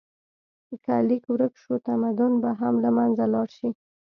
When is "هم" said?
2.59-2.75